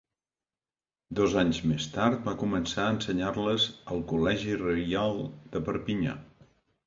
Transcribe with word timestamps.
Dos 1.19 1.35
anys 1.41 1.59
més 1.71 1.83
tard 1.97 2.23
va 2.29 2.33
començar 2.43 2.85
a 2.85 2.95
ensenyar-les 2.95 3.67
al 3.95 4.01
Col·legi 4.13 4.57
Reial 4.63 5.21
de 5.57 5.63
Perpinyà. 5.69 6.17